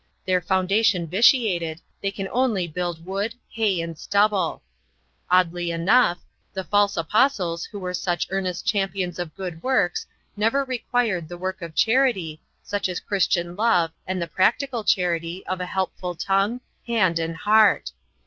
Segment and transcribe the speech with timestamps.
[0.25, 4.63] Their foundation vitiated, they can only build wood, hay, and stubble.
[5.29, 6.17] Oddly enough,
[6.53, 11.61] the false apostles who were such earnest champions of good works never required the work
[11.61, 17.19] of charity, such as Christian love and the practical charity of a helpful tongue, hand,
[17.19, 17.91] and heart.